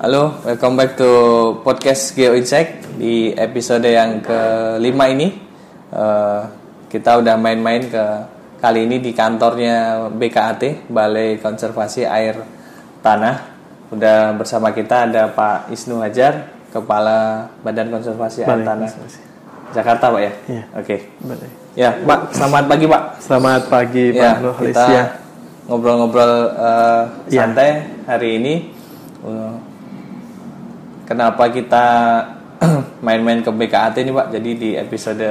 [0.00, 1.12] Halo, welcome back to
[1.60, 5.28] podcast Geo Insight di episode yang kelima ini.
[5.92, 6.40] Uh,
[6.88, 8.04] kita udah main-main ke
[8.64, 12.40] kali ini di kantornya BKAT Balai Konservasi Air
[13.04, 13.44] Tanah.
[13.92, 18.88] Udah bersama kita ada Pak Isnu Hajar, Kepala Badan Konservasi Air Tanah
[19.76, 20.32] Jakarta, Pak ya.
[20.48, 20.64] Iya.
[20.80, 20.96] Oke.
[21.76, 22.32] Ya, Pak.
[22.32, 23.02] Selamat pagi, Pak.
[23.20, 24.32] Selamat pagi, Pak Ya,
[24.64, 24.86] kita
[25.68, 27.44] ngobrol-ngobrol uh, Ya.
[27.44, 28.54] santai hari ini.
[29.20, 29.68] Uh,
[31.10, 31.84] kenapa kita
[33.06, 34.30] main-main ke BKAT ini, Pak?
[34.30, 35.26] Jadi di episode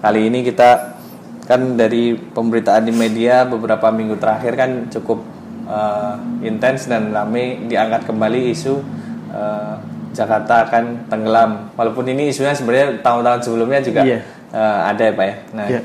[0.00, 0.96] kali ini kita
[1.44, 5.20] kan dari pemberitaan di media beberapa minggu terakhir kan cukup
[5.68, 8.80] uh, intens dan ramai diangkat kembali isu
[9.28, 9.76] uh,
[10.16, 11.76] Jakarta akan tenggelam.
[11.76, 14.24] Walaupun ini isunya sebenarnya tahun-tahun sebelumnya juga Iya.
[14.56, 15.36] uh, ada ya, Pak ya.
[15.52, 15.80] Nah, Iya.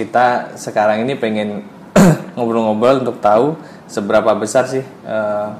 [0.00, 1.68] kita sekarang ini pengen
[2.36, 5.52] ngobrol-ngobrol untuk tahu seberapa besar sih uh,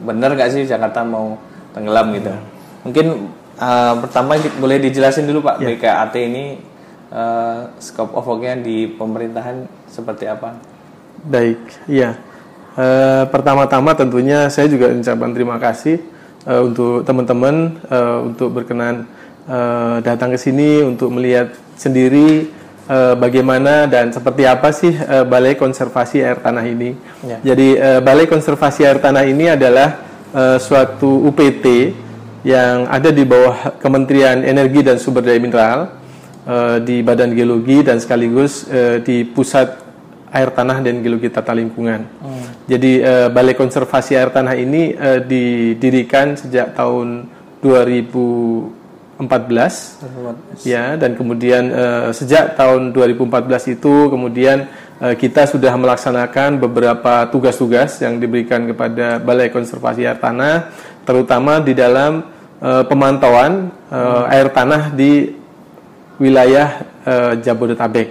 [0.00, 1.36] bener gak sih Jakarta mau
[1.76, 2.32] tenggelam gitu.
[2.86, 3.06] Mungkin
[3.60, 6.58] uh, pertama di- boleh dijelasin dulu Pak BKAT ini
[7.12, 10.56] uh, scope of work-nya di pemerintahan seperti apa?
[11.20, 12.16] Baik, iya.
[12.78, 16.00] Eh, Pertama-tama tentunya saya juga ucapkan terima kasih
[16.46, 19.04] eh, untuk teman-teman eh, untuk berkenan
[19.44, 22.48] eh, datang ke sini untuk melihat sendiri
[22.86, 26.94] eh, bagaimana dan seperti apa sih eh, Balai Konservasi Air Tanah ini.
[27.26, 27.52] Ya.
[27.52, 30.00] Jadi eh, Balai Konservasi Air Tanah ini adalah
[30.34, 31.94] eh, suatu UPT
[32.46, 35.92] yang ada di bawah Kementerian Energi dan Sumber Daya Mineral
[36.48, 39.90] eh, di Badan Geologi dan sekaligus eh, di Pusat
[40.30, 42.06] Air Tanah dan Geologi Tata Lingkungan.
[42.70, 47.26] Jadi eh, Balai Konservasi Air Tanah ini eh, didirikan sejak tahun
[47.60, 49.20] 2014
[50.64, 54.70] ya dan kemudian eh, sejak tahun 2014 itu kemudian
[55.00, 60.68] kita sudah melaksanakan beberapa tugas-tugas yang diberikan kepada Balai Konservasi Air Tanah
[61.08, 62.20] terutama di dalam
[62.60, 65.32] eh, pemantauan eh, air tanah di
[66.20, 68.08] wilayah eh, Jabodetabek.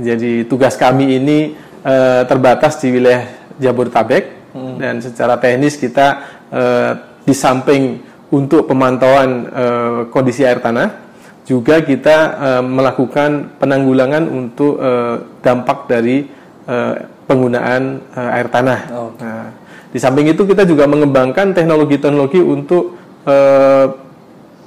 [0.00, 1.52] Jadi tugas kami ini
[1.84, 3.28] eh, terbatas di wilayah
[3.60, 4.40] Jabodetabek.
[4.58, 6.06] Dan secara teknis kita
[6.50, 8.00] eh, di samping
[8.32, 11.07] untuk pemantauan eh, kondisi air tanah,
[11.48, 16.28] juga kita eh, melakukan penanggulangan untuk eh, dampak dari
[16.68, 16.94] eh,
[17.24, 18.80] penggunaan eh, air tanah.
[19.16, 19.46] Nah,
[19.88, 23.88] di samping itu kita juga mengembangkan teknologi-teknologi untuk eh,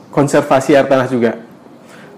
[0.10, 1.38] konservasi air tanah juga.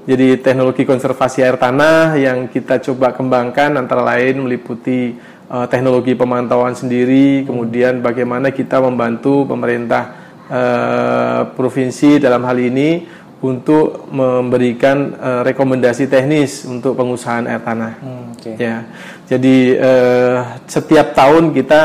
[0.04, 5.20] Jadi teknologi konservasi air tanah yang kita coba kembangkan antara lain meliputi
[5.52, 10.04] eh, teknologi pemantauan sendiri, kemudian bagaimana kita membantu pemerintah
[10.48, 17.94] eh, provinsi dalam hal ini untuk memberikan eh, rekomendasi teknis untuk pengusahaan air tanah.
[18.00, 18.52] Hmm, oke.
[18.56, 18.88] Ya,
[19.28, 21.82] jadi eh, setiap tahun kita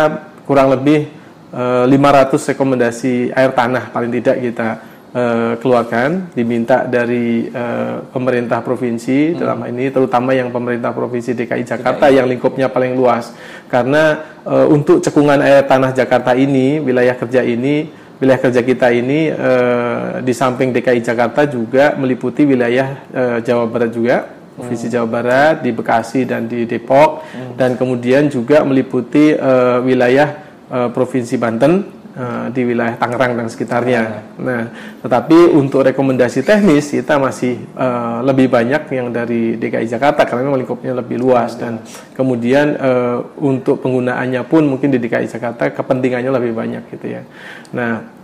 [0.47, 1.11] kurang lebih
[1.51, 4.69] eh, 500 rekomendasi air tanah paling tidak kita
[5.11, 11.67] eh, keluarkan, diminta dari eh, pemerintah provinsi dalam hal ini, terutama yang pemerintah provinsi DKI
[11.67, 13.35] Jakarta yang lingkupnya paling luas,
[13.67, 19.31] karena eh, untuk cekungan air tanah Jakarta ini, wilayah kerja ini, wilayah kerja kita ini
[19.31, 24.17] eh, di samping DKI Jakarta juga meliputi wilayah eh, Jawa Barat juga
[24.59, 27.23] Provinsi Jawa Barat, di Bekasi dan di Depok,
[27.55, 30.35] dan kemudian juga meliputi eh, wilayah
[30.67, 34.03] eh, Provinsi Banten eh, di wilayah Tangerang dan sekitarnya.
[34.43, 34.63] Nah,
[35.07, 40.99] tetapi untuk rekomendasi teknis kita masih eh, lebih banyak yang dari DKI Jakarta karena lingkupnya
[40.99, 41.79] lebih luas dan
[42.19, 47.23] kemudian eh, untuk penggunaannya pun mungkin di DKI Jakarta kepentingannya lebih banyak gitu ya.
[47.71, 48.19] Nah,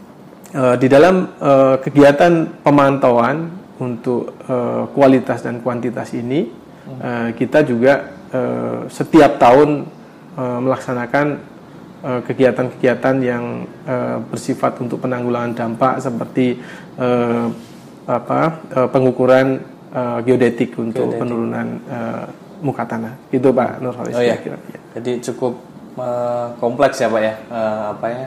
[0.55, 3.51] Eh, di dalam eh, kegiatan pemantauan
[3.83, 6.47] untuk eh, kualitas dan kuantitas ini
[7.03, 10.03] eh, kita juga eh, setiap tahun
[10.35, 11.54] melaksanakan
[12.05, 13.45] kegiatan-kegiatan yang
[13.85, 16.61] eh, bersifat untuk penanggulangan dampak seperti
[16.97, 17.47] eh,
[18.05, 22.25] apa eh, pengukuran eh, geodetik untuk penurunan eh,
[22.61, 24.37] muka tanah itu Pak Nurholis Oh ya.
[24.37, 24.79] kira-kira.
[24.95, 25.53] Jadi cukup
[25.97, 28.25] eh, kompleks ya Pak ya Eh, apa ya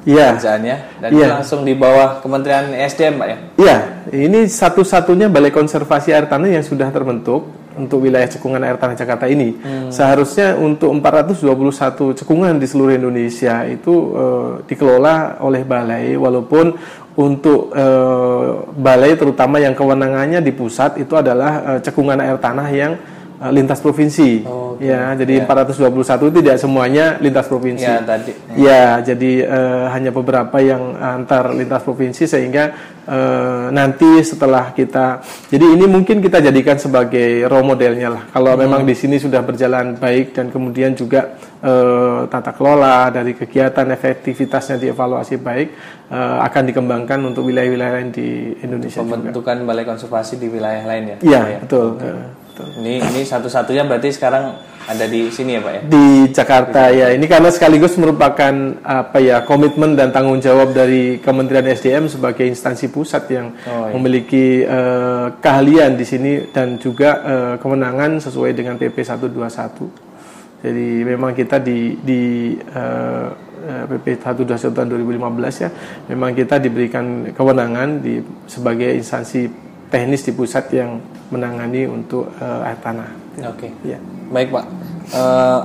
[0.00, 0.32] Iya.
[0.32, 1.26] kerjaannya dan Iya.
[1.28, 3.38] itu langsung di bawah Kementerian SDM Pak ya.
[3.60, 3.76] Iya,
[4.16, 9.30] ini satu-satunya balai konservasi air tanah yang sudah terbentuk untuk wilayah cekungan air tanah Jakarta
[9.30, 9.54] ini.
[9.92, 16.74] Seharusnya untuk 421 cekungan di seluruh Indonesia itu eh, dikelola oleh balai, walaupun
[17.18, 22.92] untuk eh, balai terutama yang kewenangannya di pusat itu adalah eh, cekungan air tanah yang
[22.94, 24.44] uh, lintas provinsi.
[24.44, 24.84] Oh, oke.
[24.84, 27.88] Ya, jadi 421 tidak semuanya lintas provinsi.
[27.88, 28.32] Ya tadi.
[28.52, 32.76] Ya, jadi eh, hanya beberapa yang antar lintas provinsi sehingga
[33.08, 38.22] eh, nanti setelah kita, jadi ini mungkin kita jadikan sebagai role modelnya lah.
[38.28, 41.32] Kalau memang di sini sudah berjalan baik dan kemudian juga
[41.64, 45.68] eh, tata kelola dari kegiatan efektivitasnya dievaluasi baik,
[46.12, 49.16] eh, akan dikembangkan untuk wilayah-wilayah lain di Indonesia juga.
[49.16, 51.16] Pembentukan balai konservasi di wilayah lain ya.
[51.24, 51.58] Iya, ya?
[51.64, 51.88] betul.
[51.88, 52.39] eh, betul.
[52.58, 54.56] Ini ini satu-satunya berarti sekarang
[54.90, 55.80] ada di sini ya pak ya.
[55.86, 61.62] di Jakarta ya ini karena sekaligus merupakan apa ya komitmen dan tanggung jawab dari Kementerian
[61.68, 63.92] SDM sebagai instansi pusat yang Oh, iya.
[63.94, 71.32] memiliki eh, keahlian di sini dan juga eh, kewenangan sesuai dengan PP 121 jadi memang
[71.38, 72.22] kita di di
[72.58, 73.28] eh,
[73.60, 75.70] PP 121 tahun 2015 ya
[76.08, 78.18] memang kita diberikan kewenangan di
[78.48, 79.46] sebagai instansi
[79.92, 80.98] teknis di pusat yang
[81.30, 83.10] menangani untuk eh, air tanah
[83.46, 83.70] Oke.
[83.82, 83.98] ya
[84.30, 84.66] Baik pak.
[85.10, 85.60] Eh,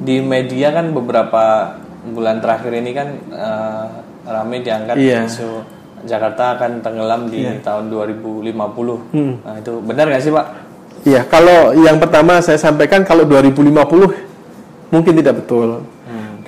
[0.00, 1.76] di media kan beberapa
[2.10, 3.86] bulan terakhir ini kan eh,
[4.24, 5.26] ramai diangkat Iya.
[5.26, 5.50] isu
[6.00, 8.56] Jakarta akan tenggelam di tahun 2050.
[9.44, 10.46] Nah itu benar nggak sih pak?
[11.04, 14.08] Iya, kalau yang pertama saya sampaikan kalau 2050
[14.88, 15.84] mungkin tidak betul.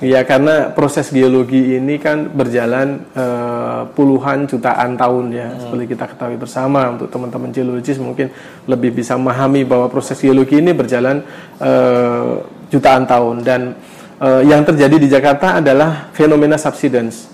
[0.03, 6.35] Ya karena proses geologi ini kan berjalan eh, puluhan jutaan tahun ya, seperti kita ketahui
[6.35, 6.91] bersama.
[6.91, 8.27] Untuk teman-teman geologis mungkin
[8.67, 11.23] lebih bisa memahami bahwa proses geologi ini berjalan
[11.55, 12.35] eh,
[12.67, 13.61] jutaan tahun dan
[14.19, 17.31] eh, yang terjadi di Jakarta adalah fenomena subsidence.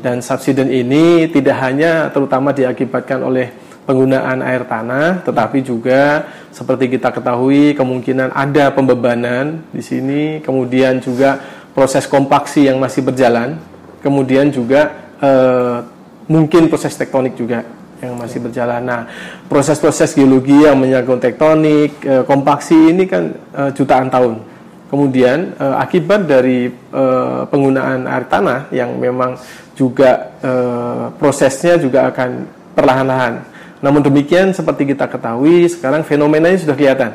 [0.00, 3.52] Dan subsiden ini tidak hanya terutama diakibatkan oleh
[3.88, 11.40] penggunaan air tanah, tetapi juga seperti kita ketahui kemungkinan ada pembebanan di sini, kemudian juga
[11.78, 13.54] proses kompaksi yang masih berjalan,
[14.02, 15.78] kemudian juga eh,
[16.26, 17.62] mungkin proses tektonik juga
[18.02, 18.82] yang masih berjalan.
[18.82, 19.06] Nah,
[19.46, 24.42] proses-proses geologi yang menyangkut tektonik, eh, kompaksi ini kan eh, jutaan tahun.
[24.90, 29.38] Kemudian eh, akibat dari eh, penggunaan air tanah yang memang
[29.78, 32.30] juga eh, prosesnya juga akan
[32.74, 33.34] perlahan-lahan.
[33.78, 37.14] Namun demikian seperti kita ketahui sekarang fenomenanya sudah kelihatan,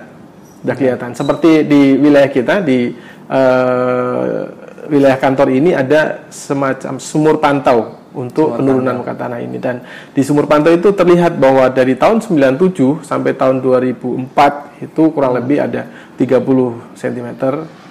[0.64, 1.12] sudah kelihatan.
[1.12, 2.96] Seperti di wilayah kita di
[3.28, 4.40] eh,
[4.88, 9.60] wilayah kantor ini ada semacam sumur pantau untuk penurunan muka tanah ini.
[9.60, 9.84] Dan
[10.16, 15.68] di sumur pantau itu terlihat bahwa dari tahun 97 sampai tahun 2004 itu kurang lebih
[15.68, 15.84] ada
[16.16, 17.28] 30 cm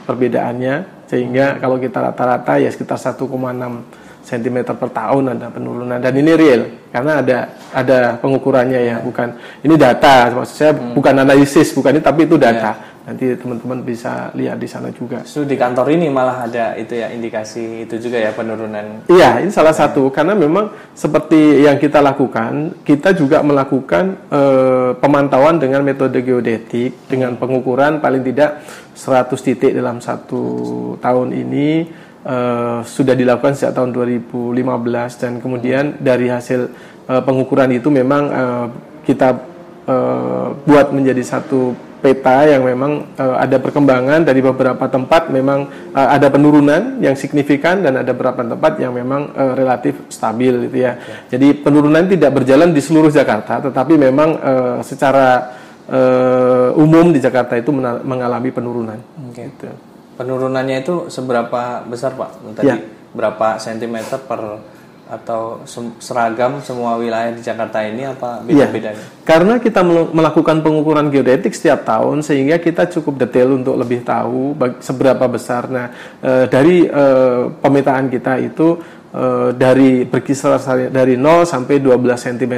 [0.09, 1.05] perbedaannya.
[1.13, 3.29] Sehingga kalau kita rata-rata ya sekitar 1,6
[4.23, 5.99] cm per tahun ada penurunan.
[5.99, 6.63] Dan ini real
[6.95, 7.39] karena ada
[7.75, 9.35] ada pengukurannya ya bukan.
[9.61, 12.93] Ini data maksud saya bukan analisis bukan ini tapi itu data.
[13.03, 15.27] Nanti teman-teman bisa lihat di sana juga.
[15.27, 19.11] Justru di kantor ini malah ada itu ya indikasi itu juga ya penurunan.
[19.11, 20.07] Iya, ini salah satu.
[20.15, 27.35] Karena memang seperti yang kita lakukan, kita juga melakukan eh, pemantauan dengan metode geodetik dengan
[27.35, 28.63] pengukuran paling tidak
[28.95, 30.45] 100 titik dalam satu
[31.03, 31.91] tahun ini
[32.27, 36.71] eh, sudah dilakukan sejak tahun 2015 dan kemudian dari hasil
[37.09, 38.67] eh, pengukuran itu memang eh,
[39.07, 39.29] kita
[39.87, 46.09] eh, buat menjadi satu peta yang memang eh, ada perkembangan dari beberapa tempat memang eh,
[46.19, 50.99] ada penurunan yang signifikan dan ada beberapa tempat yang memang eh, relatif stabil gitu ya.
[51.31, 55.55] Jadi penurunan tidak berjalan di seluruh Jakarta, tetapi memang eh, secara
[55.87, 57.71] eh, umum di Jakarta itu
[58.03, 58.99] mengalami penurunan.
[59.31, 59.47] Oke.
[59.47, 59.92] Gitu.
[60.13, 62.31] Penurunannya itu seberapa besar pak?
[62.55, 62.77] Tadi Ya.
[63.13, 64.61] berapa sentimeter per
[65.03, 65.61] atau
[66.01, 68.65] seragam semua wilayah di Jakarta ini apa Iya.
[68.65, 69.05] beda-bedanya?
[69.29, 74.57] Karena kita mel- melakukan pengukuran geodetik setiap tahun, sehingga kita cukup detail untuk lebih tahu
[74.81, 75.69] seberapa besar.
[75.69, 78.81] Nah, eh, dari eh, pemetaan kita itu
[79.13, 82.55] eh, dari berkisar sa- dari 0 sampai 12 cm.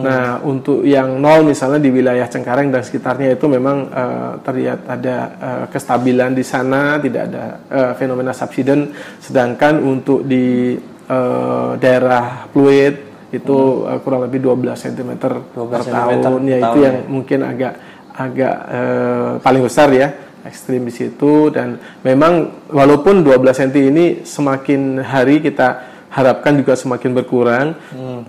[0.00, 5.16] Nah, untuk yang 0 misalnya di wilayah Cengkareng dan sekitarnya itu memang eh, terlihat ada
[5.36, 8.90] eh, kestabilan di sana, tidak ada eh, fenomena subsiden.
[9.18, 12.94] Sedangkan untuk di eh, daerah fluid
[13.30, 16.40] itu eh, kurang lebih 12 cm per 12 cm tahun.
[16.44, 17.72] Ya itu yang mungkin agak
[18.10, 20.08] agak eh, paling besar ya
[20.42, 25.68] ekstrim di situ dan memang walaupun 12 cm ini semakin hari kita
[26.10, 27.66] harapkan juga semakin berkurang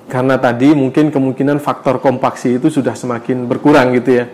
[0.06, 4.26] karena tadi mungkin kemungkinan faktor kompaksi itu sudah semakin berkurang gitu ya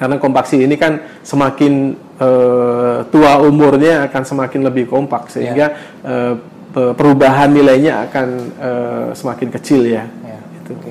[0.00, 6.32] karena kompaksi ini kan semakin eh, tua umurnya akan semakin lebih kompak sehingga eh,
[6.72, 8.26] pe- perubahan nilainya akan
[8.56, 10.08] eh, semakin kecil ya.
[10.24, 10.40] Ya.
[10.72, 10.90] Oke.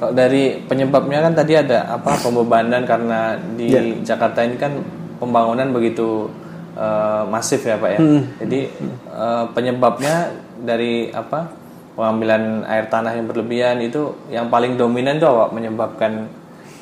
[0.00, 3.80] Kalau dari penyebabnya kan tadi ada apa pembebanan karena di Ya.
[4.16, 4.72] Jakarta ini kan
[5.16, 6.28] pembangunan begitu
[6.76, 8.00] eh, masif ya pak ya.
[8.00, 8.22] Hmm.
[8.42, 8.60] Jadi
[9.10, 11.52] eh, penyebabnya dari apa
[11.96, 16.28] pengambilan air tanah yang berlebihan itu yang paling dominan itu apa menyebabkan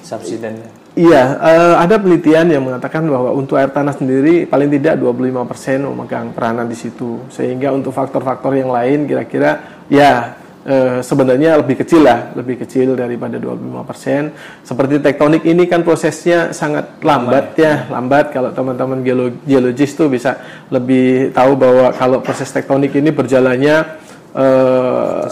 [0.02, 0.84] subsidennya?
[0.94, 6.30] Iya, uh, ada penelitian yang mengatakan bahwa untuk air tanah sendiri paling tidak 25% memegang
[6.30, 7.18] peranan di situ.
[7.34, 13.37] Sehingga untuk faktor-faktor yang lain kira-kira ya uh, sebenarnya lebih kecil lah, lebih kecil daripada
[13.37, 14.64] 25%.
[14.64, 19.04] Seperti tektonik ini kan prosesnya sangat lambat ya, lambat kalau teman-teman
[19.44, 20.40] geologis tuh bisa
[20.73, 24.04] lebih tahu bahwa kalau proses tektonik ini berjalannya
[24.35, 25.25] uh,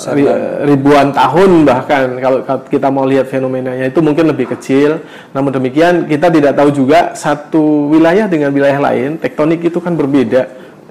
[0.64, 2.38] ribuan tahun bahkan kalau
[2.70, 5.02] kita mau lihat fenomenanya itu mungkin lebih kecil.
[5.34, 10.42] Namun demikian kita tidak tahu juga satu wilayah dengan wilayah lain tektonik itu kan berbeda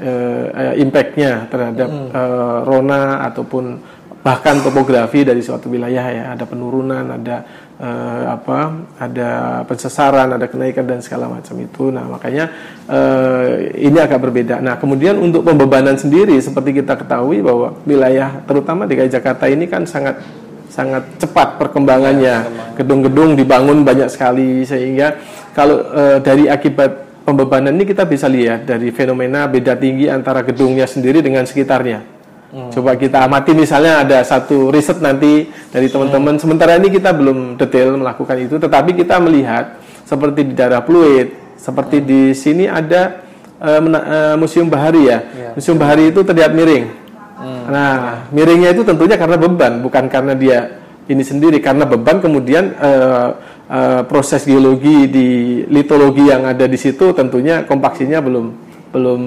[0.02, 2.10] uh, impactnya terhadap hmm.
[2.12, 3.80] uh, rona ataupun
[4.22, 7.42] bahkan topografi dari suatu wilayah ya ada penurunan ada
[7.82, 8.58] uh, apa
[9.02, 9.30] ada
[9.66, 11.90] pensesaran ada kenaikan dan segala macam itu.
[11.90, 12.46] Nah makanya
[12.86, 14.62] uh, ini agak berbeda.
[14.62, 19.90] Nah kemudian untuk pembebanan sendiri seperti kita ketahui bahwa wilayah terutama DKI Jakarta ini kan
[19.90, 20.22] sangat
[20.70, 22.22] sangat cepat perkembangannya.
[22.22, 22.48] Ya,
[22.78, 25.18] gedung-gedung dibangun banyak sekali sehingga
[25.58, 30.86] kalau uh, dari akibat pembebanan ini kita bisa lihat dari fenomena beda tinggi antara gedungnya
[30.90, 32.11] sendiri dengan sekitarnya
[32.52, 32.68] Hmm.
[32.68, 36.36] Coba kita amati misalnya ada satu riset nanti dari teman-teman.
[36.36, 36.42] Hmm.
[36.44, 42.04] Sementara ini kita belum detail melakukan itu, tetapi kita melihat seperti di daerah Pluit, seperti
[42.04, 42.06] hmm.
[42.06, 43.24] di sini ada
[43.56, 45.24] uh, uh, Museum Bahari ya.
[45.32, 45.50] ya.
[45.56, 46.92] Museum Bahari itu terlihat miring.
[47.40, 47.64] Hmm.
[47.72, 53.40] Nah, miringnya itu tentunya karena beban, bukan karena dia ini sendiri, karena beban kemudian uh,
[53.72, 55.28] uh, proses geologi di
[55.72, 59.22] litologi yang ada di situ tentunya kompaksinya belum belum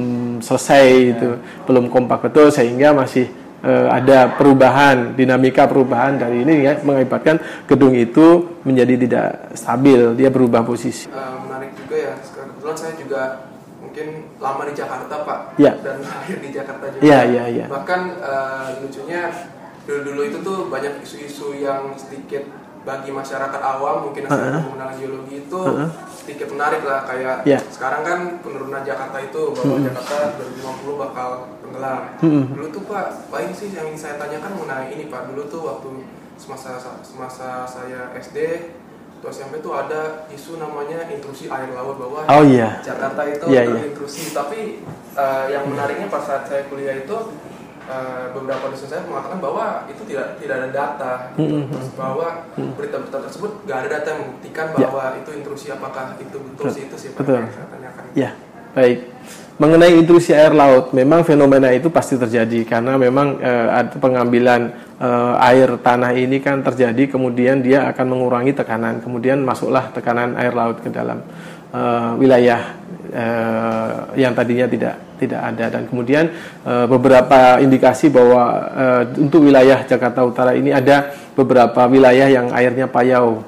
[0.45, 1.11] selesai ya.
[1.17, 1.31] itu
[1.65, 3.27] belum kompak betul sehingga masih
[3.65, 10.29] uh, ada perubahan dinamika perubahan dari ini ya mengakibatkan gedung itu menjadi tidak stabil dia
[10.29, 13.23] berubah posisi uh, menarik juga ya kebetulan saya juga
[13.81, 14.07] mungkin
[14.37, 15.73] lama di Jakarta pak ya.
[15.81, 17.67] dan lahir di Jakarta juga ya, ya, ya.
[17.67, 19.33] bahkan uh, lucunya
[19.85, 22.45] dulu-dulu itu tuh banyak isu-isu yang sedikit
[22.85, 24.61] bagi masyarakat awam mungkin uh -huh.
[24.69, 25.89] mengenal geologi itu uh -huh.
[26.13, 27.61] sedikit menarik lah kayak yeah.
[27.73, 29.87] sekarang kan penurunan Jakarta itu bahwa uh -huh.
[29.89, 30.17] Jakarta
[30.85, 31.31] 2050 bakal
[31.65, 32.03] tenggelam.
[32.21, 32.45] Uh -huh.
[32.53, 35.33] Dulu tuh Pak, paling sih yang ingin saya tanyakan mengenai ini Pak.
[35.33, 35.89] Dulu tuh waktu
[36.37, 38.39] semasa semasa saya SD
[39.25, 42.85] atau SMP tuh ada isu namanya intrusi air laut bahwa oh, yeah.
[42.85, 44.29] Jakarta itu yeah, terintrusi.
[44.29, 44.37] Yeah.
[44.37, 44.61] Tapi
[45.17, 47.17] uh, yang menariknya pas saat saya kuliah itu
[47.85, 51.69] Uh, beberapa dosen saya mengatakan bahwa itu tidak tidak ada data gitu.
[51.69, 52.01] mm-hmm.
[52.01, 52.49] bahwa
[52.81, 54.89] berita-berita tersebut nggak ada data yang membuktikan ya.
[54.89, 55.21] bahwa yeah.
[55.21, 57.45] itu intrusi apakah itu betul sih itu sih betul.
[57.45, 58.31] saya tanyakan ya
[58.73, 58.99] baik
[59.61, 65.39] mengenai intrusi air laut memang fenomena itu pasti terjadi karena memang uh, ada pengambilan uh,
[65.47, 70.83] air tanah ini kan terjadi kemudian dia akan mengurangi tekanan kemudian masuklah tekanan air laut
[70.83, 71.23] ke dalam
[71.71, 72.81] uh, wilayah
[73.13, 76.25] uh, yang tadinya tidak tidak ada dan kemudian
[76.65, 78.43] uh, beberapa indikasi bahwa
[78.73, 83.43] uh, untuk wilayah Jakarta Utara ini ada beberapa wilayah yang airnya payau.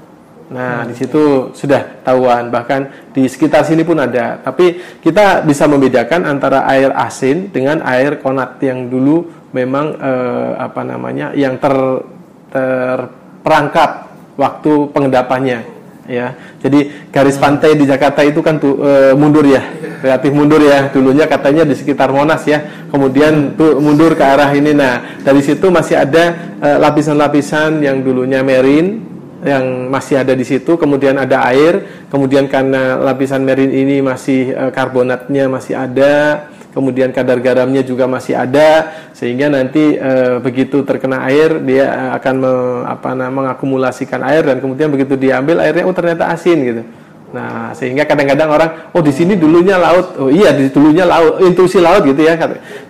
[0.46, 0.88] Nah, hmm.
[0.90, 1.22] di situ
[1.58, 4.38] sudah tahuan bahkan di sekitar sini pun ada.
[4.38, 10.86] Tapi kita bisa membedakan antara air asin dengan air konat yang dulu memang uh, apa
[10.86, 11.74] namanya yang ter
[12.46, 14.06] terperangkap
[14.38, 15.75] waktu pengendapannya
[16.08, 16.34] ya.
[16.62, 19.62] Jadi garis pantai di Jakarta itu kan tuh e, mundur ya,
[20.02, 20.90] relatif mundur ya.
[20.90, 22.88] Dulunya katanya di sekitar Monas ya.
[22.90, 24.72] Kemudian tuh mundur ke arah ini.
[24.72, 29.06] Nah, dari situ masih ada e, lapisan-lapisan yang dulunya marine
[29.46, 34.64] yang masih ada di situ, kemudian ada air, kemudian karena lapisan marine ini masih e,
[34.74, 41.56] karbonatnya masih ada, kemudian kadar garamnya juga masih ada sehingga nanti e, begitu terkena air
[41.64, 42.52] dia eh, akan me,
[42.84, 46.84] apa nah, mengakumulasikan air dan kemudian begitu diambil airnya oh ternyata asin gitu.
[47.26, 50.20] Nah, sehingga kadang-kadang orang oh di sini dulunya laut.
[50.20, 52.36] Oh iya di dulunya laut, intrusi laut gitu ya.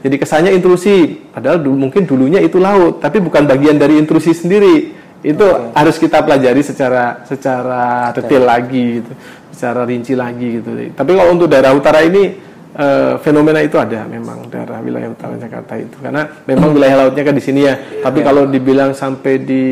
[0.02, 4.98] Jadi kesannya intrusi padahal dulu, mungkin dulunya itu laut, tapi bukan bagian dari intrusi sendiri.
[5.24, 5.72] Itu okay.
[5.72, 9.12] harus kita pelajari secara secara detail lagi gitu,
[9.54, 10.68] secara rinci lagi gitu.
[10.92, 12.36] Tapi kalau untuk daerah utara ini
[12.76, 17.34] uh, fenomena itu ada memang daerah wilayah utara Jakarta itu karena memang wilayah lautnya kan
[17.34, 17.74] di sini ya.
[18.04, 19.64] Tapi kalau dibilang sampai di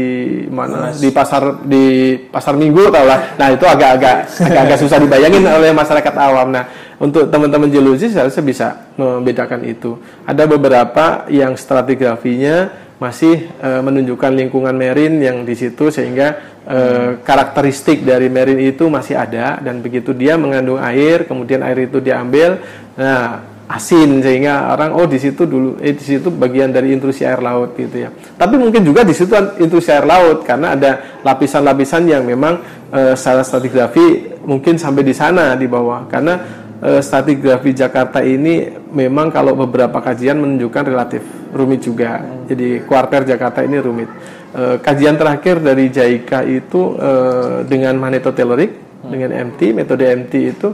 [0.48, 3.36] mana di pasar di pasar Minggu tau lah.
[3.36, 6.48] Nah, itu agak-agak agak-agak susah dibayangin oleh masyarakat awam.
[6.50, 6.64] Nah,
[6.98, 9.98] untuk teman-teman geologi harusnya bisa membedakan itu.
[10.24, 16.78] Ada beberapa yang stratigrafinya masih e, menunjukkan lingkungan marine yang di situ sehingga e,
[17.20, 22.56] karakteristik dari marine itu masih ada dan begitu dia mengandung air kemudian air itu diambil
[22.96, 27.40] nah asin sehingga orang oh di situ dulu eh di situ bagian dari intrusi air
[27.40, 28.12] laut gitu ya.
[28.12, 32.60] Tapi mungkin juga di situ intrusi air laut karena ada lapisan-lapisan yang memang
[32.92, 36.04] e, secara stratigrafi mungkin sampai di sana di bawah.
[36.08, 41.22] Karena uh, stratigrafi Jakarta ini memang kalau beberapa kajian menunjukkan relatif
[41.54, 42.18] rumit juga.
[42.20, 42.50] Hmm.
[42.50, 44.10] Jadi kuarter Jakarta ini rumit.
[44.54, 49.10] Uh, kajian terakhir dari JICA itu uh, dengan magnetotelluric hmm.
[49.10, 50.68] dengan MT metode MT itu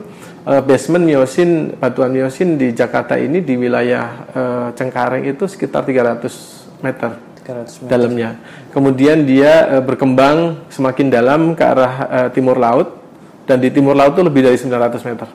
[0.44, 6.80] uh, basement miosin batuan miosin di Jakarta ini di wilayah uh, Cengkareng itu sekitar 300
[6.84, 7.10] meter,
[7.44, 7.88] 300 meter.
[7.88, 8.30] dalamnya.
[8.72, 13.00] Kemudian dia uh, berkembang semakin dalam ke arah uh, timur laut
[13.44, 15.28] dan di timur laut itu lebih dari 900 meter.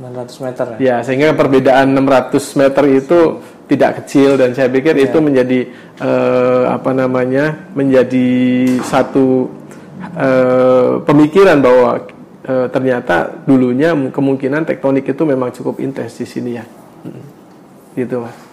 [0.00, 0.76] 900 meter ya?
[0.80, 3.18] Ya, sehingga perbedaan 600 meter itu
[3.70, 5.06] tidak kecil dan saya pikir ya.
[5.06, 5.60] itu menjadi
[6.02, 8.28] uh, apa namanya menjadi
[8.82, 9.46] satu
[10.18, 12.02] uh, pemikiran bahwa
[12.50, 16.64] uh, ternyata dulunya kemungkinan tektonik itu memang cukup intens di sini ya,
[17.06, 17.22] hmm.
[17.94, 18.50] gitu mas.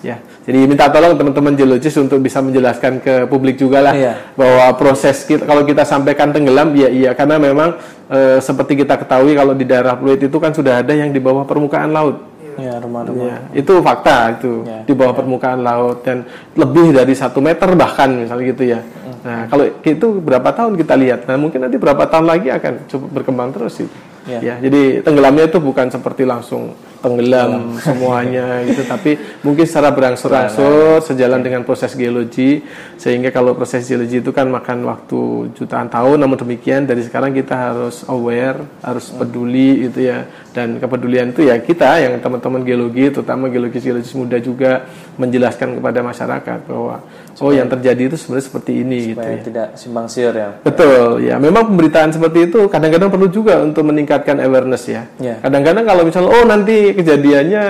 [0.00, 0.16] Ya,
[0.48, 4.32] jadi minta tolong teman-teman geologis untuk bisa menjelaskan ke publik juga lah iya.
[4.32, 7.76] bahwa proses kita kalau kita sampaikan tenggelam ya iya karena memang
[8.08, 11.44] e, seperti kita ketahui kalau di daerah fluid itu kan sudah ada yang di bawah
[11.44, 12.16] permukaan laut.
[12.58, 13.26] Ya, rumah-rumah.
[13.26, 15.18] Ya, itu fakta itu ya, di bawah ya.
[15.22, 16.26] permukaan laut dan
[16.58, 18.80] lebih dari satu meter bahkan misalnya gitu ya.
[18.80, 19.16] Hmm.
[19.22, 23.08] Nah kalau itu berapa tahun kita lihat, nah mungkin nanti berapa tahun lagi akan cukup
[23.20, 23.96] berkembang terus itu.
[24.28, 24.38] Ya.
[24.44, 31.40] ya, jadi tenggelamnya itu bukan seperti langsung tenggelam semuanya gitu tapi mungkin secara berangsur-angsur sejalan
[31.40, 32.60] dengan proses geologi
[33.00, 37.72] sehingga kalau proses geologi itu kan makan waktu jutaan tahun namun demikian dari sekarang kita
[37.72, 39.16] harus aware harus hmm.
[39.24, 44.84] peduli itu ya dan kepedulian itu ya kita yang teman-teman geologi terutama geologis-geologis muda juga
[45.16, 47.00] menjelaskan kepada masyarakat bahwa
[47.40, 49.44] oh yang terjadi itu sebenarnya seperti ini supaya gitu ya.
[49.48, 50.48] tidak simpang siur ya.
[50.60, 51.36] Betul ya.
[51.40, 55.08] Memang pemberitaan seperti itu kadang-kadang perlu juga untuk meningkatkan awareness ya.
[55.16, 55.40] Ya.
[55.40, 57.62] kadang-kadang kalau misalnya oh nanti kejadiannya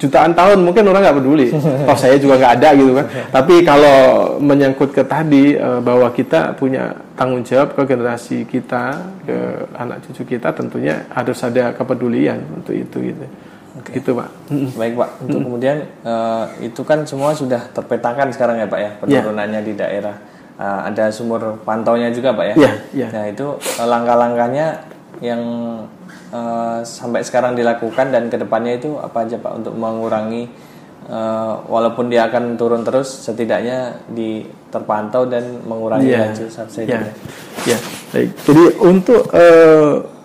[0.00, 1.48] jutaan tahun mungkin orang nggak peduli.
[1.88, 3.06] Oh saya juga nggak ada gitu kan.
[3.36, 3.96] Tapi kalau
[4.40, 8.84] menyangkut ke tadi eh, bahwa kita punya tanggung jawab ke generasi kita
[9.26, 9.38] ke
[9.74, 13.26] anak cucu kita tentunya harus ada kepedulian untuk itu gitu
[13.78, 14.02] Okay.
[14.02, 14.28] Gitu pak.
[14.74, 15.10] Baik pak.
[15.22, 19.68] Untuk kemudian uh, itu kan semua sudah terpetakan sekarang ya pak ya penurunannya yeah.
[19.68, 20.16] di daerah.
[20.58, 22.54] Uh, ada sumur pantaunya juga pak ya.
[22.58, 23.10] Yeah, yeah.
[23.14, 24.66] Nah itu uh, langkah-langkahnya
[25.22, 25.42] yang
[26.34, 30.50] uh, sampai sekarang dilakukan dan ke depannya itu apa aja pak untuk mengurangi
[31.06, 36.34] uh, walaupun dia akan turun terus setidaknya di terpantau dan mengurangi yeah.
[36.34, 36.90] laju subsidi.
[36.90, 37.06] Ya.
[37.62, 37.80] Yeah.
[38.10, 38.28] Baik.
[38.42, 40.17] Jadi untuk uh,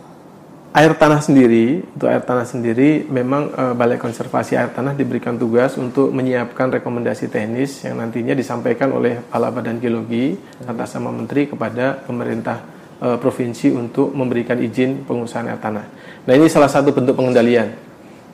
[0.74, 5.77] air tanah sendiri untuk air tanah sendiri memang e, Balai Konservasi Air Tanah diberikan tugas
[5.77, 10.34] untuk menyiapkan rekomendasi teknis yang nantinya disampaikan oleh Kepala Badan Geologi
[10.65, 12.65] atas nama Menteri kepada pemerintah
[12.98, 15.86] e, provinsi untuk memberikan izin pengusahaan air tanah.
[16.25, 17.70] Nah ini salah satu bentuk pengendalian.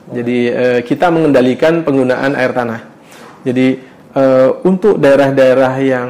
[0.08, 2.80] Jadi e, kita mengendalikan penggunaan air tanah.
[3.44, 3.84] Jadi
[4.16, 4.24] e,
[4.64, 6.08] untuk daerah-daerah yang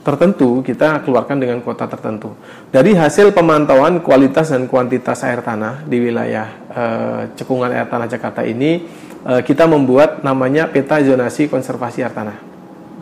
[0.00, 2.32] tertentu kita keluarkan dengan kuota tertentu.
[2.72, 8.40] Dari hasil pemantauan kualitas dan kuantitas air tanah di wilayah uh, cekungan air tanah Jakarta
[8.40, 8.88] ini,
[9.28, 12.36] uh, kita membuat namanya peta zonasi konservasi air tanah.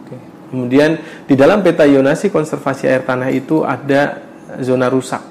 [0.06, 0.18] Okay.
[0.50, 0.90] Kemudian
[1.26, 4.18] di dalam peta zonasi konservasi air tanah itu ada
[4.58, 5.22] zona rusak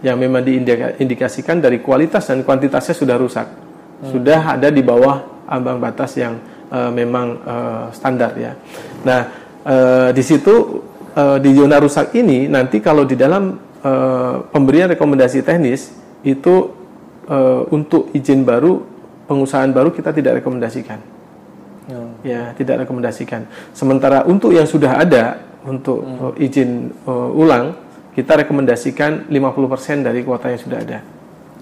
[0.00, 4.08] yang memang diindikasikan dari kualitas dan kuantitasnya sudah rusak, hmm.
[4.08, 6.40] sudah ada di bawah ambang batas yang
[6.72, 8.56] uh, memang uh, standar ya.
[9.04, 10.84] Nah uh, di situ
[11.16, 16.70] uh, di zona rusak ini nanti kalau di dalam uh, pemberian rekomendasi teknis itu
[17.26, 18.82] uh, untuk izin baru
[19.30, 20.98] pengusahaan baru kita tidak rekomendasikan.
[21.90, 22.14] Hmm.
[22.22, 23.46] Ya, tidak rekomendasikan.
[23.74, 26.34] Sementara untuk yang sudah ada untuk hmm.
[26.38, 26.70] izin
[27.06, 27.74] uh, ulang
[28.14, 30.98] kita rekomendasikan 50% dari kuota yang sudah ada.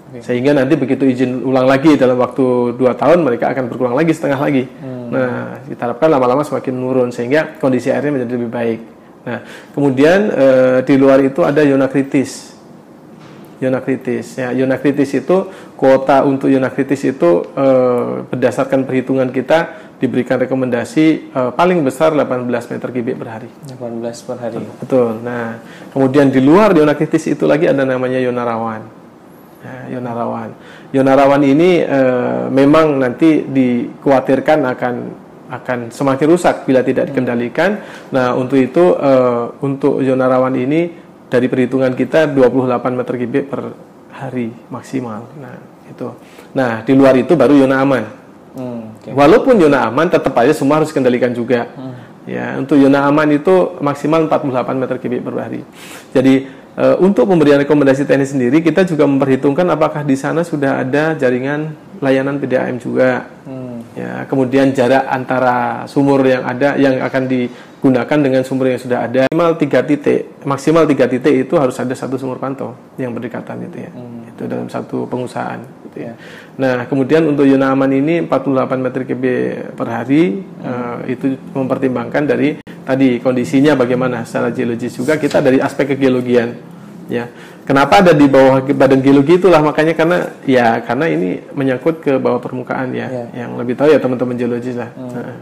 [0.09, 0.21] Okay.
[0.25, 4.39] Sehingga nanti begitu izin ulang lagi dalam waktu 2 tahun mereka akan berkurang lagi setengah
[4.41, 4.65] lagi.
[4.81, 4.98] Hmm.
[5.09, 8.79] Nah, kita harapkan lama-lama semakin menurun sehingga kondisi airnya menjadi lebih baik.
[9.25, 9.39] Nah,
[9.75, 10.45] kemudian e,
[10.87, 12.55] di luar itu ada zona kritis.
[13.59, 14.39] Zona kritis.
[14.39, 17.65] Ya, zona kritis itu kuota untuk zona kritis itu e,
[18.31, 23.49] berdasarkan perhitungan kita diberikan rekomendasi e, paling besar 18 meter kubik per hari.
[23.67, 24.63] 18 per hari.
[24.79, 25.19] Betul.
[25.19, 25.59] Nah,
[25.91, 28.99] kemudian di luar zona kritis itu lagi ada namanya zona rawan
[29.63, 29.99] ya,
[30.89, 31.41] Yonarawan.
[31.45, 32.01] Ini e,
[32.49, 34.95] memang nanti dikhawatirkan akan
[35.49, 37.81] akan semakin rusak bila tidak dikendalikan.
[38.13, 39.13] Nah, untuk itu e,
[39.61, 40.89] untuk Yonarawan ini
[41.29, 43.61] dari perhitungan kita 28 meter kubik per
[44.09, 45.29] hari maksimal.
[45.37, 46.07] Nah, itu.
[46.51, 48.03] Nah, di luar itu baru yona aman.
[48.57, 49.13] Hmm, okay.
[49.13, 51.69] Walaupun yona aman tetap aja semua harus kendalikan juga.
[51.77, 51.95] Hmm.
[52.27, 55.61] Ya, untuk yona aman itu maksimal 48 meter kubik per hari.
[56.13, 56.49] Jadi
[57.03, 62.39] untuk pemberian rekomendasi teknis sendiri, kita juga memperhitungkan apakah di sana sudah ada jaringan layanan
[62.39, 63.27] PDAM juga.
[63.43, 63.83] Hmm.
[63.99, 69.27] Ya, kemudian jarak antara sumur yang ada yang akan digunakan dengan sumur yang sudah ada
[69.27, 73.77] maksimal tiga titik, maksimal tiga titik itu harus ada satu sumur pantau yang berdekatan itu
[73.83, 73.91] ya.
[73.91, 74.31] Hmm.
[74.31, 75.59] Itu dalam satu pengusahaan.
[75.89, 76.13] Gitu ya.
[76.55, 79.23] Nah, kemudian untuk zona aman ini 48 meter kb
[79.75, 80.63] per hari hmm.
[80.63, 82.49] uh, itu mempertimbangkan dari
[82.87, 86.68] tadi kondisinya bagaimana secara geologis juga kita dari aspek kegeologian
[87.09, 87.25] ya
[87.69, 92.41] Kenapa ada di bawah badan geologi itulah makanya karena ya karena ini menyangkut ke bawah
[92.41, 93.05] permukaan ya.
[93.05, 93.45] Yeah.
[93.45, 94.89] Yang lebih tahu ya teman-teman geologis lah.
[94.97, 95.13] Hmm.
[95.13, 95.37] Nah,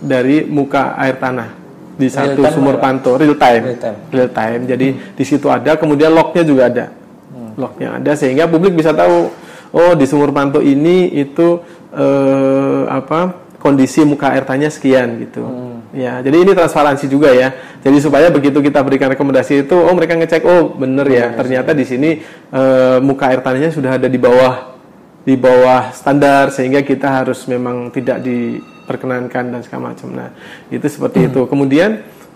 [0.01, 1.49] dari muka air tanah
[1.93, 4.61] di satu sumur pantau real time real time, real time.
[4.65, 5.13] jadi hmm.
[5.13, 7.51] di situ ada kemudian lognya juga ada hmm.
[7.61, 9.29] lognya ada sehingga publik bisa tahu
[9.77, 11.61] oh di sumur pantau ini itu
[11.93, 15.93] uh, apa kondisi muka air tanahnya sekian gitu hmm.
[15.93, 17.53] ya jadi ini transparansi juga ya
[17.85, 21.77] jadi supaya begitu kita berikan rekomendasi itu oh mereka ngecek oh bener ya hmm, ternyata
[21.77, 22.09] di sini
[22.49, 24.70] uh, muka air tanahnya sudah ada di bawah
[25.21, 30.09] di bawah standar sehingga kita harus memang tidak diperkenankan dan segala macam.
[30.09, 30.29] Nah,
[30.73, 31.29] itu seperti hmm.
[31.29, 31.41] itu.
[31.45, 31.89] Kemudian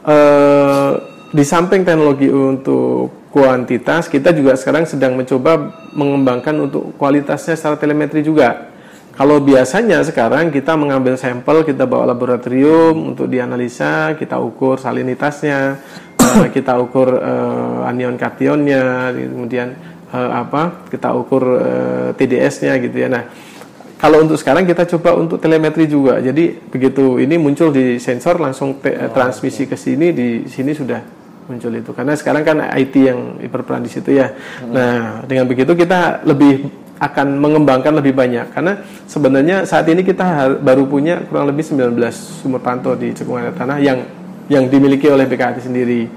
[0.05, 0.91] eh,
[1.33, 8.21] di samping teknologi untuk kuantitas, kita juga sekarang sedang mencoba mengembangkan untuk kualitasnya secara telemetri
[8.21, 8.71] juga.
[9.15, 15.79] Kalau biasanya sekarang kita mengambil sampel, kita bawa laboratorium untuk dianalisa, kita ukur salinitasnya,
[16.43, 22.97] eh, kita ukur eh, anion kationnya, kemudian uh, apa kita ukur uh, eh, TDS-nya gitu
[22.97, 23.07] ya.
[23.09, 23.23] Nah,
[23.95, 26.19] kalau untuk sekarang kita coba untuk telemetri juga.
[26.19, 31.01] Jadi begitu ini muncul di sensor langsung te- oh, transmisi ke sini di sini sudah
[31.47, 31.91] muncul itu.
[31.95, 34.29] Karena sekarang kan IT yang berperan di situ ya.
[34.29, 34.73] Hmm.
[34.73, 40.87] Nah, dengan begitu kita lebih akan mengembangkan lebih banyak karena sebenarnya saat ini kita baru
[40.87, 43.99] punya kurang lebih 19 sumur pantau di cekungan tanah yang
[44.47, 46.07] yang dimiliki oleh BKT sendiri.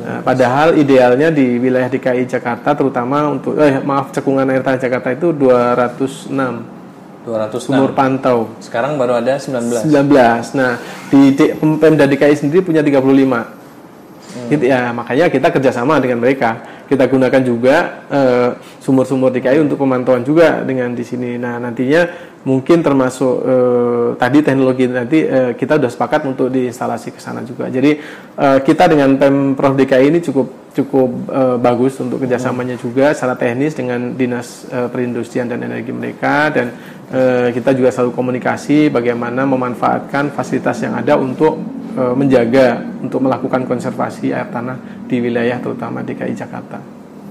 [0.00, 5.12] Nah, padahal idealnya di wilayah DKI Jakarta terutama untuk eh maaf cekungan air tanah Jakarta
[5.12, 6.80] itu 206
[7.20, 8.48] 206 sumur pantau.
[8.64, 9.84] Sekarang baru ada 19.
[9.84, 10.56] 19.
[10.56, 10.80] Nah,
[11.12, 11.36] di
[11.76, 13.60] Pemda DKI sendiri punya 35.
[14.30, 14.46] Hmm.
[14.48, 16.64] Gitu ya, makanya kita kerjasama dengan mereka.
[16.88, 18.48] Kita gunakan juga eh,
[18.82, 21.38] sumur-sumur uh, DKI untuk pemantauan juga dengan di sini.
[21.38, 27.20] Nah, nantinya mungkin termasuk eh, tadi teknologi nanti eh, kita sudah sepakat untuk diinstalasi ke
[27.20, 27.68] sana juga.
[27.68, 28.00] Jadi
[28.36, 32.84] eh, kita dengan pemprov DKI ini cukup cukup eh, bagus untuk kerjasamanya hmm.
[32.84, 36.72] juga secara teknis dengan dinas eh, perindustrian dan energi mereka dan
[37.12, 41.60] eh, kita juga selalu komunikasi bagaimana memanfaatkan fasilitas yang ada untuk
[41.92, 46.80] eh, menjaga untuk melakukan konservasi air tanah di wilayah terutama DKI Jakarta.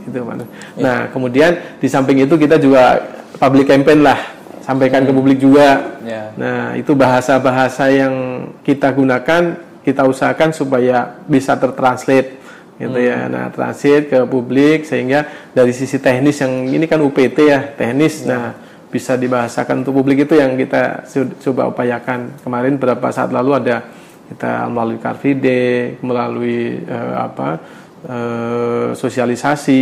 [0.05, 0.35] Gitu, Pak.
[0.37, 0.45] Ya.
[0.79, 2.97] Nah, kemudian di samping itu kita juga
[3.37, 4.38] public campaign lah
[4.69, 5.09] sampaikan hmm.
[5.09, 5.97] ke publik juga.
[6.05, 6.29] Yeah.
[6.37, 8.13] Nah, itu bahasa-bahasa yang
[8.61, 12.37] kita gunakan, kita usahakan supaya bisa tertranslate
[12.77, 13.17] gitu ya.
[13.17, 13.25] hmm.
[13.25, 13.33] ya.
[13.33, 18.21] Nah, translate ke publik sehingga dari sisi teknis yang ini kan UPT ya, teknis.
[18.21, 18.29] Yeah.
[18.29, 18.45] Nah,
[18.93, 21.05] bisa dibahasakan untuk publik itu yang kita
[21.41, 22.37] coba upayakan.
[22.45, 23.85] Kemarin beberapa saat lalu ada
[24.29, 27.57] kita melalui Car Day, melalui uh, apa
[27.99, 29.81] Eh, sosialisasi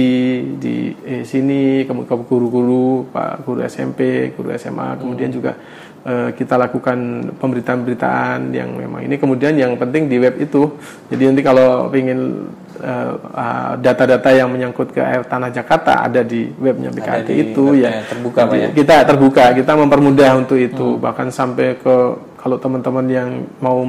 [0.58, 1.93] di eh, sini ke
[2.25, 5.38] guru-guru Pak guru SMP, guru SMA, kemudian hmm.
[5.38, 5.53] juga
[6.01, 10.65] eh, kita lakukan pemberitaan-pemberitaan yang memang ini kemudian yang penting di web itu.
[11.13, 12.49] Jadi nanti kalau ingin
[12.82, 18.01] eh, ah, data-data yang menyangkut ke air tanah Jakarta ada di webnya BKT itu ya.
[18.01, 18.73] Terbuka ya.
[18.73, 20.97] Kita terbuka, kita mempermudah untuk itu.
[20.97, 21.06] Hmm.
[21.06, 21.95] Bahkan sampai ke
[22.41, 23.30] kalau teman-teman yang
[23.62, 23.86] mau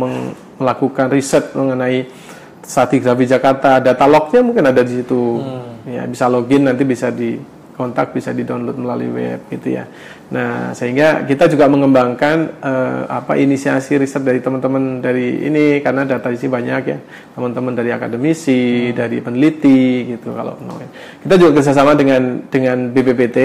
[0.60, 2.28] melakukan riset mengenai
[2.62, 5.40] stratigrafi Jakarta data lognya mungkin ada di situ.
[5.40, 5.66] Hmm.
[5.88, 7.40] ya bisa login nanti bisa di
[7.72, 9.86] kontak bisa di download melalui web gitu ya.
[10.34, 16.28] Nah sehingga kita juga mengembangkan uh, apa inisiasi riset dari teman-teman dari ini karena data
[16.34, 16.98] isi banyak ya.
[17.38, 18.94] Teman-teman dari akademisi hmm.
[18.98, 20.58] dari peneliti gitu kalau
[21.22, 23.38] kita juga kerjasama dengan dengan BPPT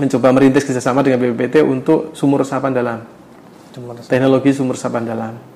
[0.00, 2.98] mencoba merintis kerjasama dengan BPPT untuk sumur resapan dalam.
[4.08, 5.53] Teknologi sumur resapan dalam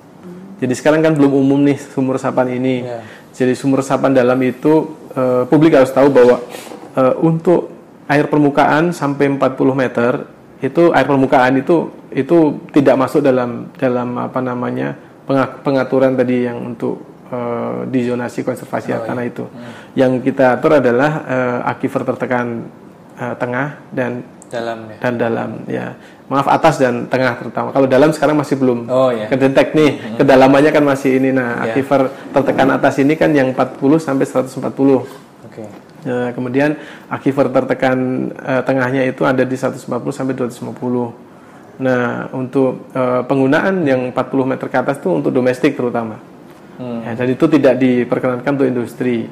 [0.59, 2.83] jadi sekarang kan belum umum nih sumur resapan ini.
[2.83, 3.03] Yeah.
[3.31, 6.43] Jadi sumur resapan dalam itu uh, publik harus tahu bahwa
[6.99, 7.71] uh, untuk
[8.11, 10.27] air permukaan sampai 40 meter
[10.59, 14.91] itu air permukaan itu itu tidak masuk dalam dalam apa namanya
[15.63, 16.99] pengaturan tadi yang untuk
[17.31, 19.31] uh, di zonasi konservasi oh, tanah iya.
[19.31, 19.43] itu.
[19.47, 19.71] Hmm.
[19.95, 22.67] Yang kita atur adalah uh, akifer tertekan
[23.15, 24.97] uh, tengah dan dalam ya.
[24.97, 25.85] dan dalam ya
[26.29, 27.73] maaf atas dan tengah terutama.
[27.73, 29.25] Kalau dalam sekarang masih belum oh, iya.
[29.25, 30.17] kedetek nih, hmm.
[30.21, 31.33] kedalamannya kan masih ini.
[31.33, 34.61] Nah, akifer tertekan atas ini kan yang 40 sampai 140.
[34.61, 35.05] Oke.
[35.49, 35.67] Okay.
[36.05, 36.77] Nah, kemudian
[37.09, 41.81] akifer tertekan uh, tengahnya itu ada di 140 sampai 250.
[41.81, 46.21] Nah, untuk uh, penggunaan yang 40 meter ke atas itu untuk domestik terutama.
[46.77, 47.03] Hmm.
[47.03, 49.25] Ya, dan itu tidak diperkenankan untuk industri.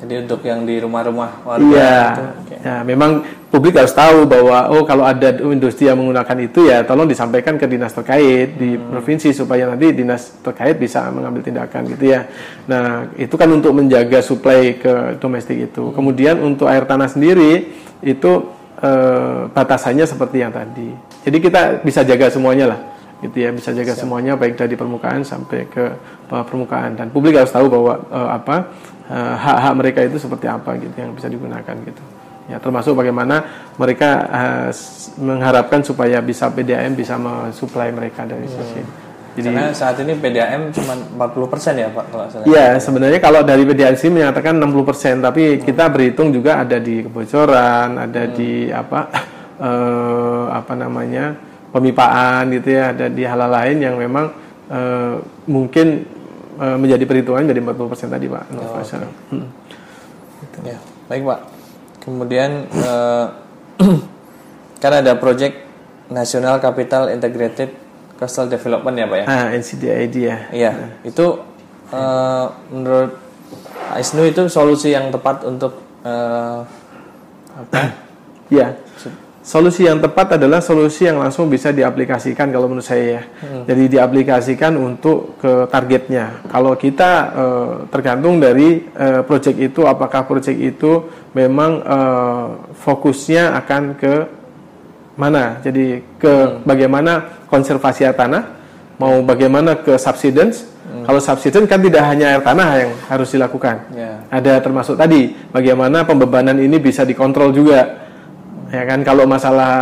[0.00, 2.00] Jadi untuk yang di rumah-rumah warga Iya.
[2.00, 2.58] Itu, okay.
[2.60, 3.10] Ya, memang
[3.52, 7.68] publik harus tahu bahwa oh kalau ada industri yang menggunakan itu ya tolong disampaikan ke
[7.68, 8.96] dinas terkait di hmm.
[8.96, 12.24] provinsi supaya nanti dinas terkait bisa mengambil tindakan gitu ya.
[12.64, 15.92] Nah, itu kan untuk menjaga suplai ke domestik itu.
[15.92, 15.94] Hmm.
[15.96, 17.68] Kemudian untuk air tanah sendiri
[18.00, 18.32] itu
[18.80, 20.96] eh, batasannya seperti yang tadi.
[21.28, 22.80] Jadi kita bisa jaga semuanya lah
[23.20, 24.00] gitu ya bisa jaga Siap.
[24.00, 25.92] semuanya baik dari permukaan sampai ke
[26.28, 28.72] permukaan dan publik harus tahu bahwa uh, apa
[29.10, 32.02] hak-hak uh, mereka itu seperti apa gitu yang bisa digunakan gitu
[32.50, 33.42] ya termasuk bagaimana
[33.74, 34.70] mereka uh,
[35.18, 38.54] mengharapkan supaya bisa PDAM bisa mensuplai mereka dari hmm.
[38.54, 38.82] sisi
[39.30, 40.94] jadi Karena saat ini PDAM cuma
[41.30, 45.60] 40% ya Pak kalau saya Iya, sebenarnya kalau dari PDAM sih menyatakan 60%, tapi hmm.
[45.62, 48.32] kita berhitung juga ada di kebocoran, ada hmm.
[48.34, 49.00] di apa
[49.62, 51.48] uh, apa namanya?
[51.70, 54.34] pemipaan gitu ya, ada di hal lain yang memang
[54.74, 56.02] uh, mungkin
[56.60, 58.44] uh, menjadi perhitungan dari 40% tadi Pak.
[58.52, 59.00] Oh, okay.
[59.32, 59.46] hmm.
[60.44, 60.58] Gitu.
[60.68, 61.40] Ya, baik Pak.
[62.04, 63.26] Kemudian uh,
[64.82, 65.56] kan ada project
[66.12, 67.72] National Capital Integrated
[68.20, 69.26] Coastal Development ya Pak ya?
[69.26, 70.36] Ah, NCDID ya.
[70.52, 70.90] Iya, nah.
[71.08, 71.26] itu
[71.96, 73.16] uh, menurut
[73.90, 76.62] Isnu itu solusi yang tepat untuk uh,
[77.56, 77.80] apa?
[78.60, 78.76] ya.
[79.50, 83.22] Solusi yang tepat adalah solusi yang langsung bisa diaplikasikan kalau menurut saya ya.
[83.42, 83.66] Hmm.
[83.66, 86.46] Jadi diaplikasikan untuk ke targetnya.
[86.46, 91.02] Kalau kita uh, tergantung dari uh, project itu apakah project itu
[91.34, 94.14] memang uh, fokusnya akan ke
[95.18, 95.58] mana?
[95.66, 96.62] Jadi ke hmm.
[96.62, 98.54] bagaimana konservasi air tanah,
[99.02, 100.62] mau bagaimana ke subsidence.
[100.86, 101.10] Hmm.
[101.10, 103.82] Kalau subsidence kan tidak hanya air tanah yang harus dilakukan.
[103.98, 104.22] Yeah.
[104.30, 108.06] Ada termasuk tadi bagaimana pembebanan ini bisa dikontrol juga
[108.70, 109.72] ya kan kalau masalah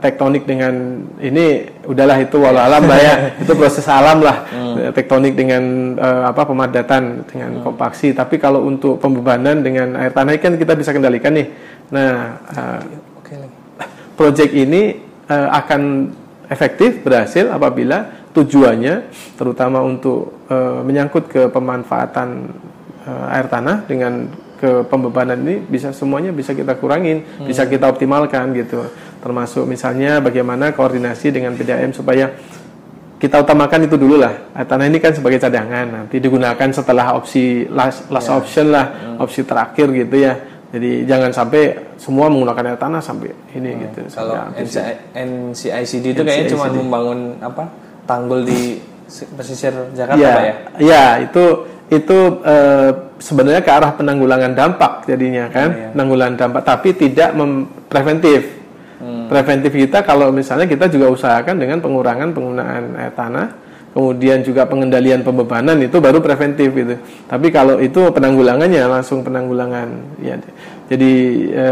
[0.00, 3.14] tektonik dengan ini udahlah itu walau alam lah ya.
[3.44, 4.48] Itu proses alam lah.
[4.48, 4.90] Hmm.
[4.96, 7.64] tektonik dengan uh, apa pemadatan dengan hmm.
[7.64, 8.16] kompaksi.
[8.16, 11.48] Tapi kalau untuk pembebanan dengan air tanah kan kita bisa kendalikan nih.
[11.92, 12.80] Nah uh,
[14.18, 14.98] project ini
[15.30, 16.10] uh, akan
[16.50, 19.08] efektif berhasil apabila tujuannya
[19.38, 22.50] terutama untuk uh, menyangkut ke pemanfaatan
[23.06, 24.26] uh, air tanah dengan
[24.58, 27.46] ke pembebanan ini bisa semuanya bisa kita kurangin, hmm.
[27.46, 28.90] bisa kita optimalkan gitu.
[29.22, 32.34] Termasuk misalnya bagaimana koordinasi dengan PDAM supaya
[33.18, 34.54] kita utamakan itu dulu lah.
[34.54, 38.38] Tanah ini kan sebagai cadangan, nanti digunakan setelah opsi last, last yeah.
[38.38, 39.16] option lah, hmm.
[39.22, 40.34] opsi terakhir gitu ya.
[40.68, 43.80] Jadi jangan sampai semua menggunakan air tanah sampai ini hmm.
[43.88, 44.00] gitu.
[44.14, 44.34] Kalau
[45.14, 47.64] NCICD itu kayaknya cuma membangun apa
[48.06, 48.78] tanggul di
[49.38, 50.54] pesisir Jakarta ya, Pak ya?
[50.78, 51.44] Iya, itu
[51.88, 52.56] itu e,
[53.16, 55.88] sebenarnya ke arah penanggulangan dampak jadinya kan, ya, ya.
[55.96, 57.32] penanggulangan dampak tapi tidak
[57.88, 58.60] preventif.
[58.98, 59.30] Hmm.
[59.30, 63.46] Preventif kita kalau misalnya kita juga usahakan dengan pengurangan penggunaan air tanah,
[63.94, 66.98] kemudian juga pengendalian pembebanan itu baru preventif itu.
[67.24, 70.36] Tapi kalau itu penanggulangannya langsung penanggulangan ya.
[70.88, 71.12] Jadi
[71.52, 71.68] e,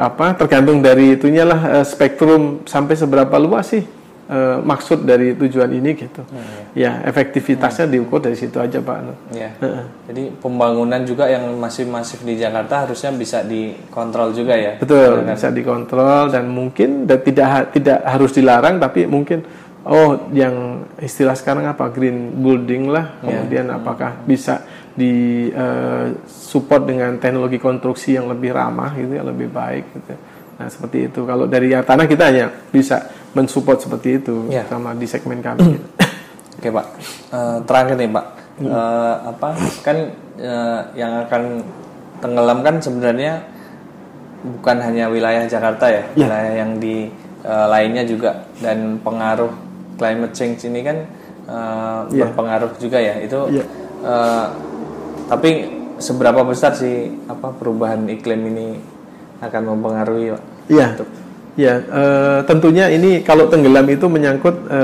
[0.00, 3.84] apa tergantung dari itunya lah e, spektrum sampai seberapa luas sih
[4.30, 6.22] uh, maksud dari tujuan ini gitu.
[6.26, 7.00] Hmm, ya.
[7.02, 7.94] ya, efektivitasnya hmm.
[7.94, 8.96] diukur dari situ aja Pak.
[9.34, 9.50] Ya.
[10.10, 14.78] Jadi pembangunan juga yang masih masif di Jakarta harusnya bisa dikontrol juga ya.
[14.78, 15.34] Betul, kan?
[15.34, 19.42] bisa dikontrol dan mungkin dan tidak tidak harus dilarang tapi mungkin
[19.86, 23.18] oh yang istilah sekarang apa green building lah.
[23.22, 23.40] Ya.
[23.40, 23.78] Kemudian hmm.
[23.78, 24.62] apakah bisa
[24.96, 30.14] di uh, support dengan teknologi konstruksi yang lebih ramah gitu ya, lebih baik gitu.
[30.56, 31.20] Nah, seperti itu.
[31.28, 34.64] Kalau dari tanah kita hanya bisa mensupport seperti itu ya.
[34.64, 35.76] sama di segmen kami.
[36.56, 36.86] Oke pak,
[37.36, 38.26] uh, terakhir nih pak,
[38.64, 38.68] hmm.
[38.72, 39.48] uh, apa
[39.84, 39.96] kan
[40.40, 41.60] uh, yang akan
[42.24, 43.44] tenggelam kan sebenarnya
[44.40, 46.24] bukan hanya wilayah Jakarta ya, ya.
[46.24, 47.12] wilayah yang di
[47.44, 49.52] uh, lainnya juga dan pengaruh
[50.00, 50.96] climate change ini kan
[51.44, 52.24] uh, ya.
[52.24, 53.60] berpengaruh juga ya itu.
[53.60, 53.64] Ya.
[54.00, 54.48] Uh,
[55.28, 55.68] tapi
[56.00, 58.95] seberapa besar sih apa perubahan iklim ini
[59.40, 60.42] akan mempengaruhi pak?
[60.70, 60.88] Iya.
[61.56, 62.02] Ya, e,
[62.44, 64.80] tentunya ini kalau tenggelam itu menyangkut e,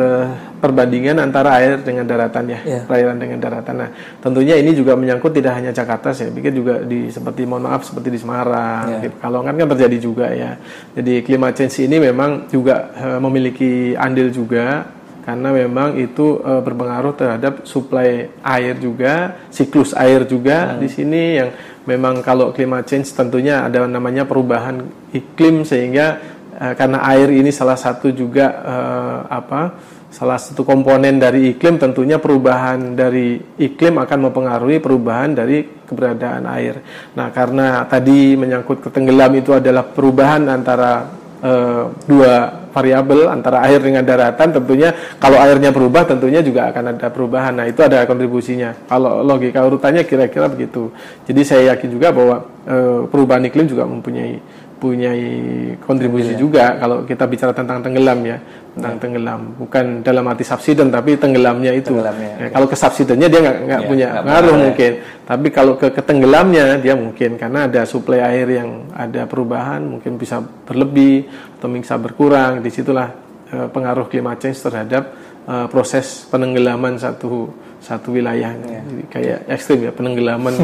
[0.56, 2.82] perbandingan antara air dengan daratan ya, yeah.
[2.88, 3.76] perairan dengan daratan.
[3.76, 3.90] Nah,
[4.24, 8.16] tentunya ini juga menyangkut tidak hanya Jakarta, saya pikir juga di seperti mohon maaf seperti
[8.16, 9.02] di Semarang, yeah.
[9.04, 9.20] gitu.
[9.20, 10.56] kalau kan kan terjadi juga ya.
[10.96, 14.88] Jadi climate change ini memang juga e, memiliki andil juga
[15.22, 20.78] karena memang itu e, berpengaruh terhadap suplai air juga, siklus air juga hmm.
[20.82, 21.50] di sini yang
[21.86, 24.82] memang kalau climate change tentunya ada namanya perubahan
[25.14, 26.32] iklim sehingga
[26.62, 29.74] Eh, karena air ini salah satu juga uh, apa
[30.14, 36.78] salah satu komponen dari iklim tentunya perubahan dari iklim akan mempengaruhi perubahan dari keberadaan air.
[37.18, 41.10] Nah, karena tadi menyangkut ketenggelam itu adalah perubahan antara
[41.42, 47.08] uh, dua variabel antara air dengan daratan tentunya kalau airnya berubah tentunya juga akan ada
[47.12, 47.52] perubahan.
[47.52, 48.74] Nah, itu ada kontribusinya.
[48.88, 50.90] Kalau logika urutannya kira-kira begitu.
[51.28, 54.40] Jadi saya yakin juga bahwa uh, perubahan iklim juga mempunyai
[54.82, 55.30] mempunyai
[55.78, 58.42] kontribusi juga kalau kita bicara tentang tenggelam ya.
[58.74, 59.00] Tentang ya.
[59.06, 59.40] tenggelam.
[59.54, 61.94] Bukan dalam arti subsiden tapi tenggelamnya itu.
[61.94, 64.92] Tenggelamnya, ya, kalau ke subsidennya dia nggak nggak ya, punya pengaruh mungkin.
[65.22, 70.42] tapi kalau ke ketenggelamnya dia mungkin karena ada suplai air yang ada perubahan mungkin bisa
[70.42, 71.30] berlebih
[71.62, 72.58] atau bisa berkurang.
[72.58, 73.14] Di situlah
[73.54, 75.14] uh, pengaruh climate change terhadap
[75.46, 77.50] uh, proses penenggelaman satu
[77.82, 78.80] satu wilayah ya.
[78.86, 80.54] Jadi kayak ekstrim ya penenggelaman.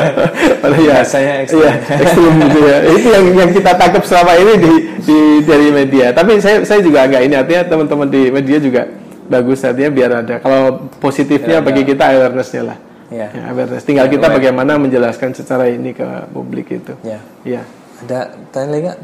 [0.62, 1.62] Pada ya saya ekstrim.
[1.62, 2.78] Ya, ekstrim gitu ya.
[2.90, 4.72] Itu yang yang kita tangkap selama ini di,
[5.06, 6.10] di dari media.
[6.10, 8.82] Tapi saya saya juga agak ini artinya teman-teman di media juga
[9.26, 12.78] bagus artinya biar ada kalau positifnya ya, bagi kita awarenessnya lah.
[13.14, 13.30] Ya.
[13.30, 13.86] ya awareness.
[13.86, 16.98] Tinggal ya, kita bagaimana menjelaskan secara ini ke publik itu.
[17.06, 17.62] Ya ya
[18.02, 18.98] ada tanya lagi nggak?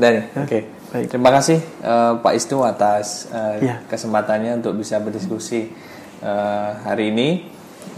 [0.00, 0.24] Dari ya.
[0.32, 0.48] oke.
[0.48, 0.62] okay.
[0.90, 1.06] Baik.
[1.06, 3.78] Terima kasih uh, Pak Isnu atas uh, ya.
[3.86, 5.70] kesempatannya untuk bisa berdiskusi
[6.18, 7.46] uh, hari ini.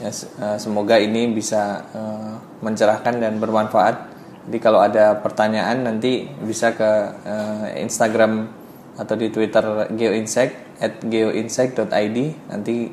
[0.05, 4.13] Ya, uh, semoga ini bisa uh, mencerahkan dan bermanfaat.
[4.45, 6.93] Jadi kalau ada pertanyaan nanti bisa ke
[7.25, 8.53] uh, Instagram
[9.01, 12.19] atau di Twitter GeoInsect at geoinsect.id
[12.53, 12.93] nanti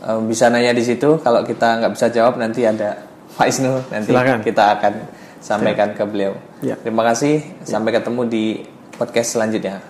[0.00, 1.20] uh, bisa nanya di situ.
[1.20, 3.04] Kalau kita nggak bisa jawab nanti ada
[3.36, 4.40] Pak Isnu nanti Silakan.
[4.40, 4.92] kita akan
[5.44, 5.96] sampaikan ya.
[6.00, 6.32] ke beliau.
[6.64, 6.76] Ya.
[6.80, 7.44] Terima kasih.
[7.68, 8.44] Sampai ketemu di
[9.00, 9.80] podcast selanjutnya.